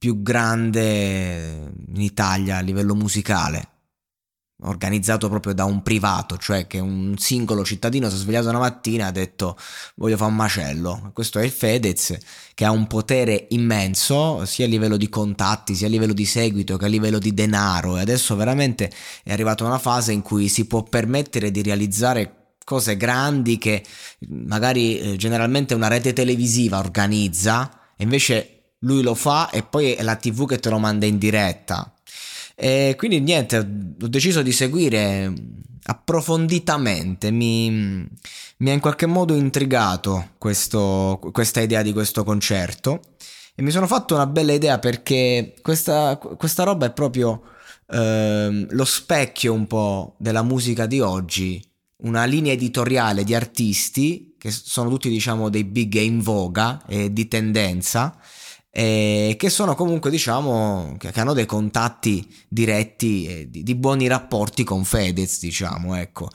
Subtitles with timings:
[0.00, 3.68] più grande in Italia a livello musicale
[4.62, 9.04] organizzato proprio da un privato, cioè che un singolo cittadino si è svegliato una mattina
[9.04, 9.58] e ha detto
[9.96, 11.10] voglio fare un macello.
[11.12, 12.16] Questo è il Fedez
[12.54, 16.78] che ha un potere immenso sia a livello di contatti, sia a livello di seguito
[16.78, 18.90] che a livello di denaro e adesso veramente
[19.22, 23.84] è arrivato a una fase in cui si può permettere di realizzare cose grandi che
[24.28, 30.02] magari eh, generalmente una rete televisiva organizza e invece lui lo fa e poi è
[30.02, 31.92] la TV che te lo manda in diretta.
[32.54, 35.32] E quindi niente, ho deciso di seguire
[35.82, 37.70] approfonditamente, mi,
[38.58, 43.00] mi ha in qualche modo intrigato questo, questa idea di questo concerto.
[43.54, 47.42] E mi sono fatto una bella idea perché questa, questa roba è proprio
[47.88, 51.62] eh, lo specchio un po' della musica di oggi,
[52.02, 57.28] una linea editoriale di artisti che sono tutti diciamo dei big in voga e di
[57.28, 58.18] tendenza
[58.72, 64.62] eh, che sono comunque diciamo che, hanno dei contatti diretti eh, di, di, buoni rapporti
[64.62, 66.28] con Fedez diciamo ecco.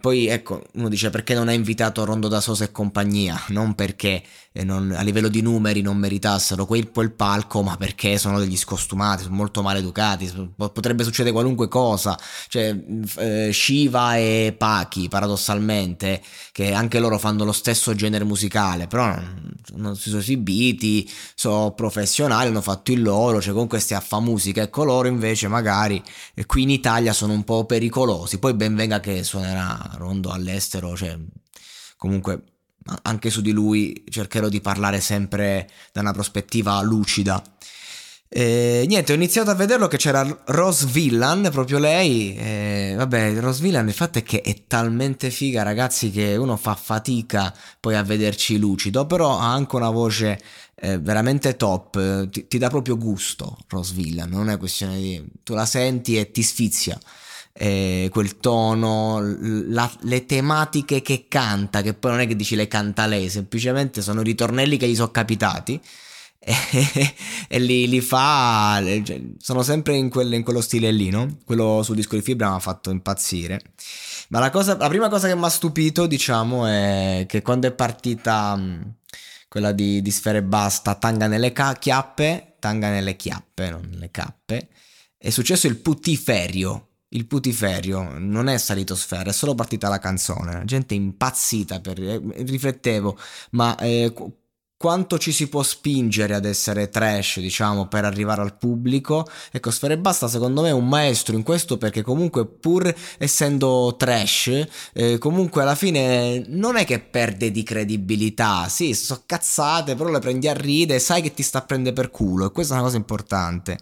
[0.00, 3.38] Poi ecco uno dice perché non ha invitato Rondo da Sosa e compagnia?
[3.54, 4.22] Non perché
[4.62, 9.24] non, a livello di numeri non meritassero quel, quel palco ma perché sono degli scostumati
[9.24, 12.16] sono molto maleducati potrebbe succedere qualunque cosa.
[12.48, 12.76] Cioè
[13.16, 16.22] eh, Shiva e Pachi paradossalmente
[16.52, 21.72] che anche loro fanno lo stesso genere musicale però non, non si sono esibiti sono
[21.72, 26.00] professionali hanno fatto il loro, cioè con questi affa musica, ecco loro invece magari
[26.46, 31.18] qui in Italia sono un po' pericolosi, poi ben venga che suonerà Rondo all'estero, cioè
[31.96, 32.53] comunque
[33.02, 37.42] anche su di lui cercherò di parlare sempre da una prospettiva lucida.
[38.36, 42.36] E, niente, ho iniziato a vederlo che c'era Rose Villan, proprio lei.
[42.36, 46.74] E, vabbè, Rose Villan il fatto è che è talmente figa, ragazzi, che uno fa
[46.74, 50.40] fatica poi a vederci lucido, però ha anche una voce
[50.74, 55.24] eh, veramente top, ti, ti, dà proprio gusto Rose Villan, non è questione di...
[55.44, 56.98] tu la senti e ti sfizia.
[57.56, 62.66] Eh, quel tono, la, le tematiche che canta, che poi non è che dici le
[62.66, 65.80] canta lei, semplicemente sono ritornelli che gli sono capitati
[67.48, 71.38] e, li, li, fa, cioè, sono sempre in, quel, in, quello stile lì, no?
[71.44, 73.60] Quello sul disco di fibra mi ha fatto impazzire.
[74.28, 77.72] Ma la, cosa, la prima cosa che mi ha stupito, diciamo, è che quando è
[77.72, 78.60] partita
[79.48, 84.68] quella di, di Sfere Basta, Tanga nelle ca- chiappe, Tanga nelle chiappe, non nelle cappe,
[85.16, 86.88] è successo il putiferio.
[87.14, 90.52] Il putiferio non è salito sfera, è solo partita la canzone.
[90.52, 92.00] La gente è impazzita per.
[92.00, 93.16] Eh, riflettevo,
[93.50, 94.12] ma eh,
[94.76, 99.26] quanto ci si può spingere ad essere trash, diciamo, per arrivare al pubblico.
[99.52, 104.66] Ecco, Sfere Basta secondo me è un maestro in questo perché comunque pur essendo trash,
[104.92, 108.68] eh, comunque alla fine non è che perde di credibilità.
[108.68, 111.94] Sì, so cazzate, però le prendi a ride e sai che ti sta a prendere
[111.94, 113.78] per culo e questa è una cosa importante.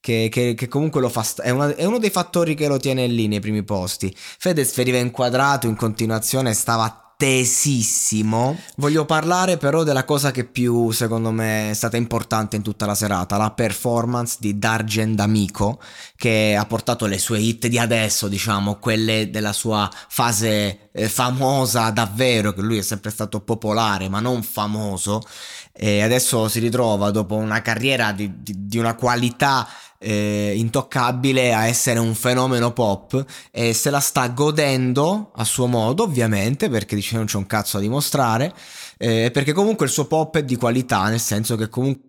[0.00, 2.78] Che, che, che, comunque lo fa st- è, una, è, uno dei fattori che lo
[2.78, 4.14] tiene lì nei primi posti.
[4.16, 8.56] Fedez veniva inquadrato in continuazione, stava attesissimo.
[8.76, 12.94] Voglio parlare però della cosa che più secondo me è stata importante in tutta la
[12.94, 15.80] serata, la performance di Dargen D'Amico
[16.14, 21.90] che ha portato le sue hit di adesso, diciamo, quelle della sua fase eh, famosa
[21.90, 25.20] davvero, che lui è sempre stato popolare ma non famoso
[25.72, 29.66] e adesso si ritrova dopo una carriera di, di, di una qualità
[29.98, 36.04] eh, intoccabile a essere un fenomeno pop e se la sta godendo a suo modo
[36.04, 38.54] ovviamente perché dice non c'è un cazzo da dimostrare
[38.96, 42.06] eh, perché comunque il suo pop è di qualità nel senso che comunque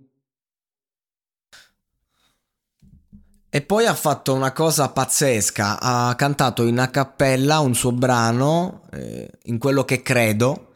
[3.51, 8.83] E poi ha fatto una cosa pazzesca, ha cantato in a cappella un suo brano,
[8.91, 10.68] eh, in quello che credo,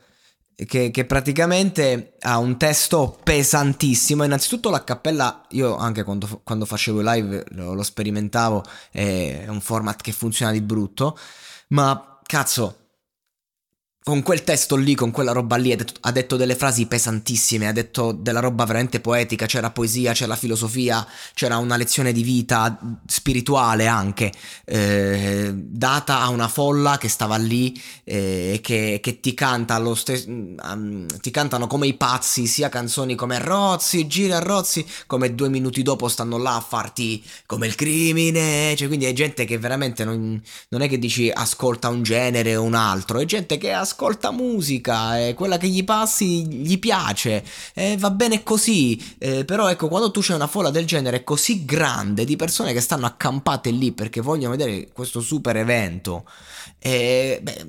[0.65, 4.23] che, che, praticamente ha un testo pesantissimo.
[4.23, 10.01] Innanzitutto la cappella, io anche quando, quando facevo live lo, lo sperimentavo, è un format
[10.01, 11.17] che funziona di brutto,
[11.69, 12.82] ma cazzo
[14.03, 17.67] con quel testo lì, con quella roba lì, ha detto, ha detto, delle frasi pesantissime,
[17.67, 22.77] ha detto della roba veramente poetica, c'era poesia, c'era filosofia, c'era una lezione di vita
[23.07, 24.31] spirituale anche,
[24.65, 29.95] eh, data a una folla che stava lì e eh, che, che, ti canta lo
[29.95, 35.47] stesso, um, ti cantano come i pazzi, sia canzoni come Rozzi, gira Rozzi, come due
[35.47, 40.03] minuti dopo stanno là a farti come il crimine, cioè quindi è gente che veramente
[40.03, 43.91] non, non è che dici ascolta un genere o un altro, è gente che ascolta
[43.93, 47.43] ascolta musica e quella che gli passi gli piace
[47.73, 49.01] e va bene così.
[49.19, 52.81] Eh, però ecco, quando tu c'è una folla del genere così grande di persone che
[52.81, 56.25] stanno accampate lì perché vogliono vedere questo super evento
[56.79, 57.67] e, beh,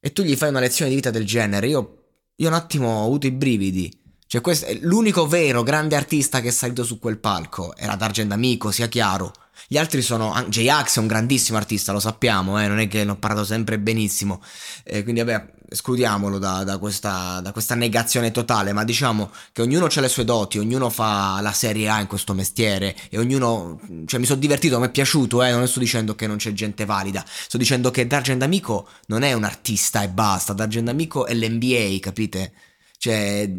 [0.00, 2.04] e tu gli fai una lezione di vita del genere, io,
[2.36, 4.00] io un attimo ho avuto i brividi.
[4.26, 8.70] Cioè, questo, l'unico vero grande artista che è salito su quel palco era D'Argent Amico,
[8.70, 9.32] sia chiaro.
[9.68, 10.34] Gli altri sono.
[10.48, 13.78] J-Ax è un grandissimo artista, lo sappiamo, eh, non è che ne ho parlato sempre
[13.78, 14.42] benissimo.
[14.84, 18.72] Eh, quindi, vabbè, escludiamolo da, da, questa, da, questa, negazione totale.
[18.72, 22.34] Ma diciamo che ognuno ha le sue doti, ognuno fa la serie A in questo
[22.34, 22.94] mestiere.
[23.08, 23.80] E ognuno.
[24.06, 26.84] Cioè, mi sono divertito, mi è piaciuto, eh, non sto dicendo che non c'è gente
[26.84, 27.24] valida.
[27.26, 30.52] Sto dicendo che D'Argent Amico non è un artista e basta.
[30.52, 32.52] D'Argent Amico è l'NBA, capite?
[32.98, 33.50] Cioè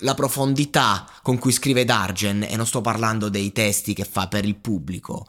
[0.00, 4.44] la profondità con cui scrive Dargen, e non sto parlando dei testi che fa per
[4.44, 5.26] il pubblico,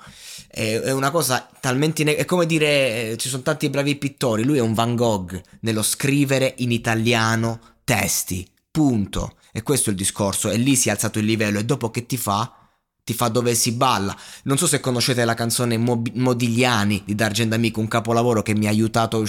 [0.48, 2.04] è, una cosa talmente...
[2.04, 5.40] Ne- è come dire, eh, ci sono tanti bravi pittori, lui è un Van Gogh
[5.62, 9.36] nello scrivere in italiano testi, punto.
[9.52, 12.06] E questo è il discorso, e lì si è alzato il livello, e dopo che
[12.06, 12.56] ti fa?
[13.04, 14.16] Ti fa dove si balla.
[14.44, 18.70] Non so se conoscete la canzone Modigliani di Dargen Amico, un capolavoro che mi ha
[18.70, 19.24] aiutato...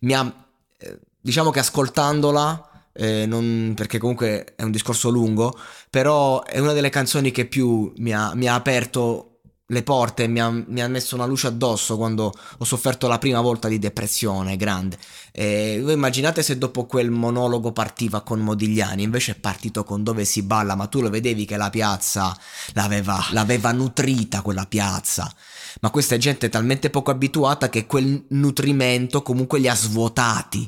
[0.00, 0.46] Mi ha...
[0.78, 5.58] Eh, diciamo che ascoltandola eh, non, perché comunque è un discorso lungo,
[5.90, 9.34] però è una delle canzoni che più mi ha, mi ha aperto
[9.68, 13.40] le porte, mi ha, mi ha, messo una luce addosso quando ho sofferto la prima
[13.40, 14.98] volta di depressione grande.
[15.32, 20.24] E voi immaginate se dopo quel monologo partiva con Modigliani, invece è partito con Dove
[20.24, 22.36] si balla, ma tu lo vedevi che la piazza
[22.74, 25.32] l'aveva, l'aveva nutrita quella piazza.
[25.80, 30.66] Ma questa è gente talmente poco abituata che quel nutrimento comunque li ha svuotati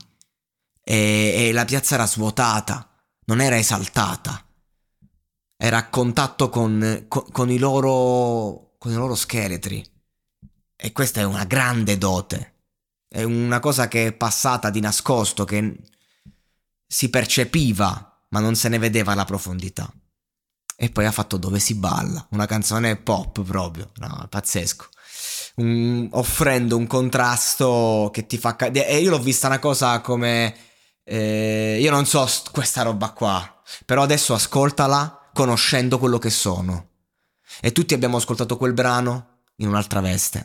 [0.88, 2.88] e, e la piazza era svuotata,
[3.24, 4.46] non era esaltata,
[5.56, 9.84] era a contatto con, con, con, i loro, con i loro scheletri.
[10.76, 12.54] E questa è una grande dote.
[13.08, 15.76] È una cosa che è passata di nascosto, che
[16.86, 19.92] si percepiva, ma non se ne vedeva la profondità.
[20.76, 24.88] E poi ha fatto Dove si balla, una canzone pop proprio, no, pazzesco
[25.56, 28.56] un, offrendo un contrasto che ti fa...
[28.56, 30.54] e io l'ho vista una cosa come
[31.08, 36.88] eh, io non so st- questa roba qua, però adesso ascoltala conoscendo quello che sono.
[37.60, 40.44] E tutti abbiamo ascoltato quel brano in un'altra veste.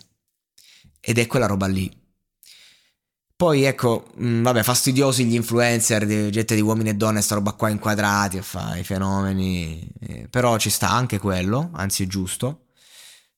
[0.99, 1.91] Ed è quella roba lì.
[3.35, 7.35] Poi ecco, mh, mm, vabbè, fastidiosi gli influencer, di, gente di uomini e donne, sta
[7.35, 9.91] roba qua inquadrati e fa i fenomeni.
[9.99, 12.67] Eh, però ci sta anche quello, anzi è giusto.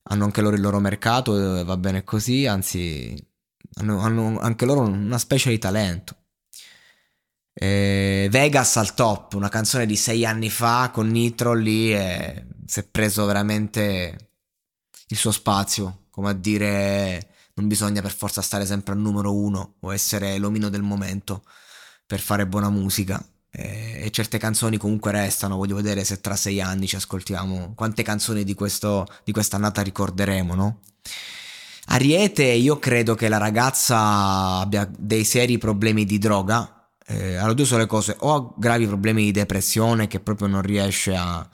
[0.03, 3.15] Hanno anche loro il loro mercato, eh, va bene così, anzi
[3.75, 6.18] hanno, hanno anche loro una specie di talento.
[7.53, 12.79] Eh, Vegas al top, una canzone di sei anni fa con Nitro lì e si
[12.79, 14.29] è preso veramente
[15.07, 19.75] il suo spazio, come a dire non bisogna per forza stare sempre al numero uno
[19.81, 21.43] o essere l'omino del momento
[22.05, 23.24] per fare buona musica.
[23.51, 28.01] E, e certe canzoni comunque restano, voglio vedere se tra sei anni ci ascoltiamo, quante
[28.01, 30.79] canzoni di, questo, di questa ricorderemo, no?
[31.86, 37.65] Ariete, io credo che la ragazza abbia dei seri problemi di droga, eh, allora due
[37.65, 41.48] sono le cose, o ha gravi problemi di depressione che proprio non riesce a,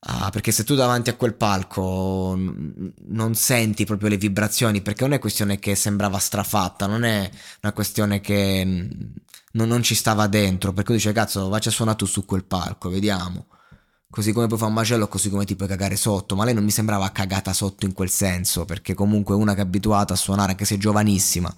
[0.00, 0.30] a...
[0.30, 5.18] perché se tu davanti a quel palco non senti proprio le vibrazioni, perché non è
[5.18, 7.30] questione che sembrava strafatta, non è
[7.62, 8.88] una questione che
[9.52, 12.44] non, non ci stava dentro, perché tu dice cazzo, vacci a suonare tu su quel
[12.44, 13.46] palco, vediamo.
[14.10, 16.34] Così come puoi fare un macello, così come ti puoi cagare sotto.
[16.34, 19.62] Ma lei non mi sembrava cagata sotto in quel senso, perché comunque una che è
[19.62, 21.54] abituata a suonare, anche se giovanissima,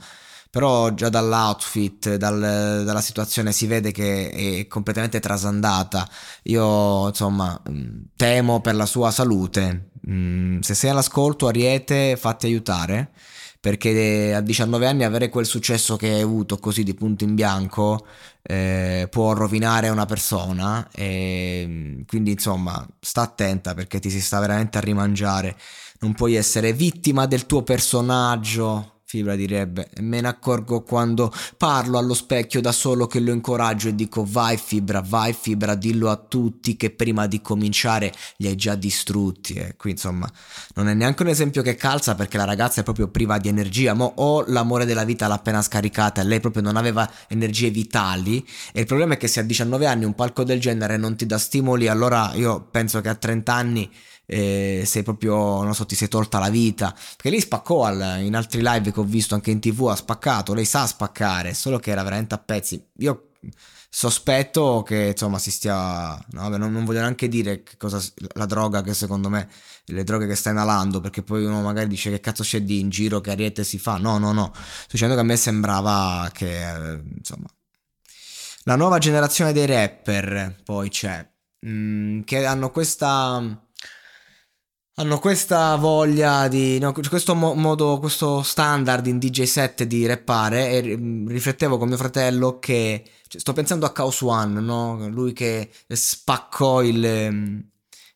[0.52, 6.06] però già dall'outfit, dal, dalla situazione si vede che è completamente trasandata.
[6.42, 9.92] Io insomma mm, temo per la sua salute.
[10.11, 13.12] Mm, se sei all'ascolto, Ariete, fatti aiutare
[13.61, 18.04] perché a 19 anni avere quel successo che hai avuto così di punto in bianco
[18.42, 24.78] eh, può rovinare una persona e quindi insomma sta attenta perché ti si sta veramente
[24.78, 25.56] a rimangiare
[26.00, 32.14] non puoi essere vittima del tuo personaggio Fibra direbbe, me ne accorgo quando parlo allo
[32.14, 36.78] specchio da solo che lo incoraggio e dico vai Fibra, vai Fibra, dillo a tutti
[36.78, 39.52] che prima di cominciare li hai già distrutti.
[39.52, 40.26] E qui insomma
[40.76, 43.92] non è neanche un esempio che calza perché la ragazza è proprio priva di energia,
[43.92, 48.42] ma o l'amore della vita l'ha appena scaricata e lei proprio non aveva energie vitali
[48.73, 51.26] e il problema è che se a 19 anni un palco del genere non ti
[51.26, 53.90] dà stimoli, allora io penso che a 30 anni
[54.33, 56.91] eh, sei proprio, non so, ti sei tolta la vita.
[56.93, 60.55] Perché lei spaccò al, in altri live che ho visto anche in tv, ha spaccato,
[60.55, 62.83] lei sa spaccare, solo che era veramente a pezzi.
[62.99, 63.29] Io
[63.95, 68.01] sospetto che insomma si stia no, non, non, voglio neanche dire cosa
[68.35, 69.47] la droga che secondo me
[69.87, 72.89] le droghe che sta inalando perché poi uno magari dice che cazzo c'è di in
[72.89, 76.71] giro che ariete si fa no no no sto dicendo che a me sembrava che
[76.71, 77.49] eh, insomma
[78.62, 83.62] la nuova generazione dei rapper poi c'è mh, mm, che hanno questa
[85.02, 90.71] hanno questa voglia di no, questo mo- modo questo standard in DJ set di rappare
[90.71, 95.09] e mm, riflettevo con mio fratello che cioè, sto pensando a Chaos One no?
[95.09, 97.71] lui che spaccò il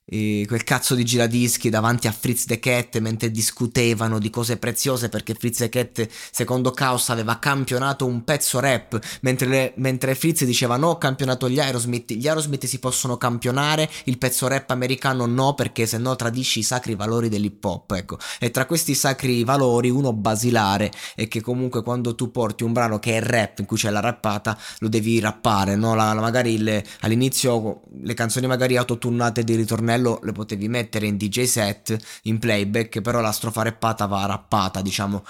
[0.08, 5.34] quel cazzo di giradischi davanti a Fritz the Cat mentre discutevano di cose preziose perché
[5.34, 10.76] Fritz the Cat secondo Chaos aveva campionato un pezzo rap mentre, le, mentre Fritz diceva
[10.76, 15.54] no ho campionato gli Aerosmith gli Aerosmith si possono campionare il pezzo rap americano no
[15.54, 18.16] perché se no tradisci i sacri valori dell'hip hop ecco.
[18.38, 23.00] E tra questi sacri valori uno basilare è che comunque quando tu porti un brano
[23.00, 25.96] che è rap in cui c'è la rappata lo devi rappare no?
[25.96, 31.06] La, la, magari le, all'inizio le canzoni magari autotunnate di ritornello ritornello le potevi mettere
[31.06, 35.24] in DJ set, in playback, però la strofa rappata va rappata, diciamo,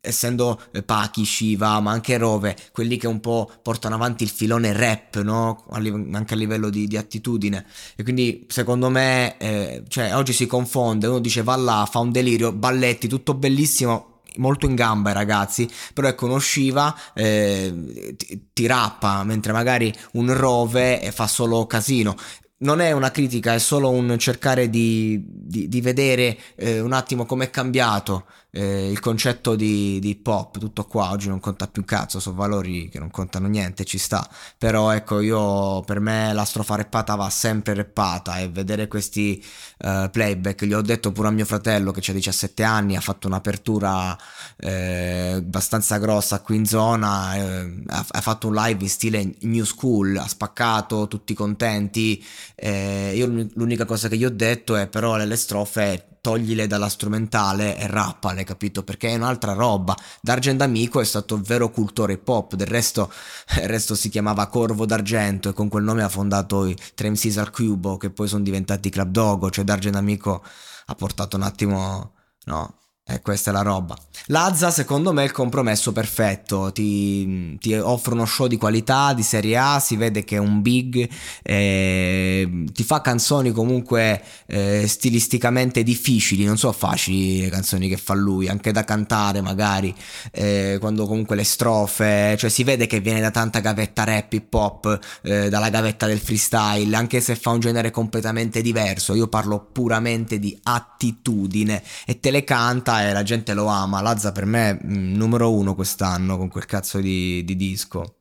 [0.00, 4.72] essendo eh, Pachi, Shiva, ma anche Rove, quelli che un po' portano avanti il filone
[4.72, 5.64] rap, no?
[5.70, 7.66] anche a livello di, di attitudine.
[7.96, 12.12] E quindi secondo me, eh, cioè, oggi si confonde, uno dice va là, fa un
[12.12, 18.66] delirio, balletti, tutto bellissimo, molto in gamba ragazzi, però ecco uno Shiva eh, ti, ti,
[18.66, 22.14] rappa, mentre magari un Rove fa solo casino
[22.58, 27.26] non è una critica, è solo un cercare di, di, di vedere eh, un attimo
[27.26, 28.24] come è cambiato
[28.56, 32.36] eh, il concetto di, di pop, tutto qua, oggi non conta più un cazzo, sono
[32.36, 37.14] valori che non contano niente, ci sta, però ecco io per me la strofa reppata
[37.16, 39.44] va sempre reppata e vedere questi
[39.78, 43.26] uh, playback, gli ho detto pure a mio fratello che ha 17 anni, ha fatto
[43.26, 44.16] un'apertura
[44.56, 49.64] eh, abbastanza grossa qui in zona, eh, ha, ha, fatto un live in stile new
[49.64, 52.24] school, ha spaccato, tutti contenti,
[52.58, 57.76] eh, io l'unica cosa che gli ho detto è però le, strofe toglile dalla strumentale
[57.76, 58.82] e rappale, capito?
[58.82, 59.94] Perché è un'altra roba.
[60.22, 63.12] D'Argent Amico è stato vero cultore pop, del resto,
[63.62, 67.50] il resto si chiamava Corvo d'Argento e con quel nome ha fondato i Trem Caesar
[67.50, 70.42] Cubo che poi sono diventati Club Dogo, cioè D'Argent Amico
[70.86, 72.14] ha portato un attimo,
[72.46, 73.96] no, e questa è la roba.
[74.26, 76.72] Lazza, secondo me, è il compromesso perfetto.
[76.72, 79.78] Ti, ti, offre uno show di qualità, di serie A.
[79.78, 81.08] Si vede che è un big.
[81.42, 86.44] Eh, ti fa canzoni comunque eh, stilisticamente difficili.
[86.44, 89.94] Non so facili le canzoni che fa lui, anche da cantare, magari.
[90.32, 92.34] Eh, quando comunque le strofe.
[92.36, 96.18] Cioè, si vede che viene da tanta gavetta rap hip hop, eh, dalla gavetta del
[96.18, 96.96] freestyle.
[96.96, 99.14] Anche se fa un genere completamente diverso.
[99.14, 104.00] Io parlo puramente di attitudine e te le canta e la gente lo ama.
[104.00, 108.18] Lazza per me è mm, numero uno quest'anno con quel cazzo di, di disco.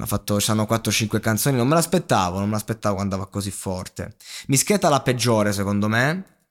[0.00, 4.16] Ha fatto, c'hanno 4-5 canzoni, non me l'aspettavo, non me l'aspettavo quando andava così forte.
[4.46, 6.41] Mischeta la peggiore secondo me,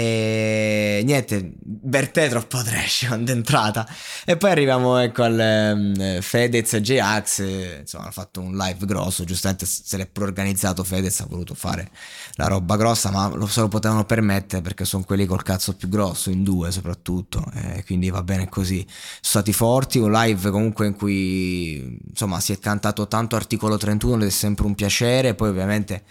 [0.00, 3.84] e niente, Bertè troppo trash quando è entrata.
[4.24, 7.38] E poi arriviamo ecco al um, Fedez e J-Ax.
[7.80, 9.24] Insomma, hanno fatto un live grosso.
[9.24, 11.90] Giustamente se l'è pure organizzato Fedez, ha voluto fare
[12.34, 15.88] la roba grossa, ma lo, se lo potevano permettere perché sono quelli col cazzo più
[15.88, 17.44] grosso, in due soprattutto.
[17.52, 18.86] E quindi va bene così.
[18.86, 19.98] Sono stati forti.
[19.98, 24.64] Un live comunque in cui insomma si è cantato tanto articolo 31 ed è sempre
[24.64, 25.34] un piacere.
[25.34, 26.04] Poi ovviamente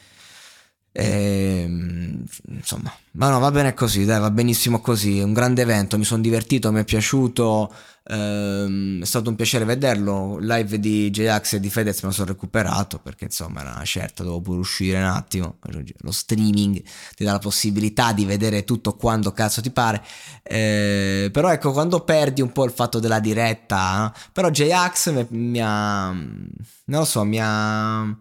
[1.00, 5.20] e, ehm, insomma, ma no, va bene così, dai, va benissimo così.
[5.20, 7.72] È un grande evento, mi sono divertito, mi è piaciuto.
[8.10, 10.40] Ehm, è stato un piacere vederlo.
[10.40, 14.24] Live di J-Ax e di Fedez me lo sono recuperato perché insomma era una certa,
[14.24, 15.58] dovevo pure uscire un attimo.
[16.00, 16.82] Lo streaming
[17.16, 20.04] ti dà la possibilità di vedere tutto quando cazzo ti pare.
[20.42, 25.62] Ehm, però ecco, quando perdi un po' il fatto della diretta, però J-Ax mi, mi
[25.62, 26.12] ha.
[26.12, 26.50] non
[26.86, 28.18] lo so, mi ha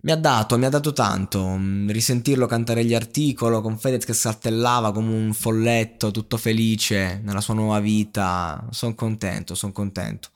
[0.00, 4.12] mi ha dato, mi ha dato tanto mm, risentirlo cantare gli articoli con Fedez che
[4.12, 8.64] saltellava come un folletto, tutto felice nella sua nuova vita.
[8.70, 10.30] Sono contento, sono contento.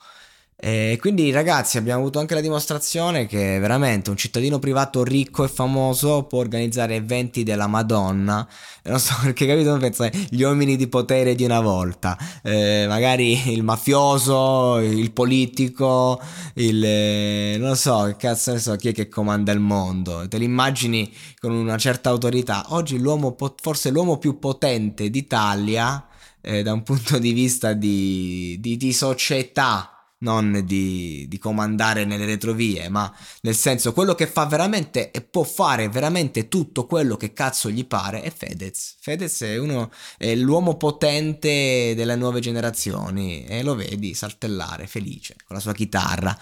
[0.65, 5.49] E quindi ragazzi abbiamo avuto anche la dimostrazione che veramente un cittadino privato ricco e
[5.49, 8.47] famoso può organizzare eventi della Madonna.
[8.85, 12.17] Non so perché capito, penso gli uomini di potere di una volta.
[12.45, 16.21] Eh, magari il mafioso, il politico,
[16.55, 16.85] il...
[16.85, 20.29] Eh, non so, che cazzo ne so, chi è che comanda il mondo.
[20.29, 22.67] Te li immagini con una certa autorità.
[22.69, 26.07] Oggi l'uomo, forse l'uomo più potente d'Italia
[26.41, 29.92] eh, da un punto di vista di, di, di società
[30.23, 33.13] non di, di, comandare nelle retrovie, ma
[33.43, 37.87] nel senso quello che fa veramente e può fare veramente tutto quello che cazzo gli
[37.87, 38.97] pare è Fedez.
[39.01, 45.57] Fedez è, uno, è l'uomo potente delle nuove generazioni e lo vedi saltellare felice con
[45.57, 46.37] la sua chitarra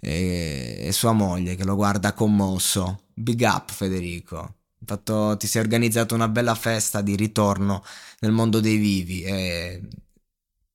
[0.00, 3.02] e, e sua moglie che lo guarda commosso.
[3.14, 4.54] Big up Federico.
[4.84, 7.82] Fatto, ti sei organizzato una bella festa di ritorno
[8.20, 9.80] nel mondo dei vivi e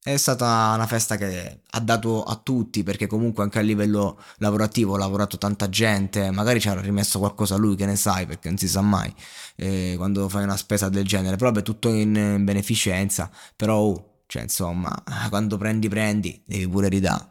[0.02, 4.96] è stata una festa che ha dato a tutti perché comunque anche a livello lavorativo
[4.96, 8.58] ha lavorato tanta gente, magari ci avrà rimesso qualcosa lui che ne sai perché non
[8.58, 9.14] si sa mai
[9.58, 14.44] eh, quando fai una spesa del genere, però è tutto in beneficenza, però oh, cioè
[14.44, 17.28] insomma quando prendi prendi devi pure ridare.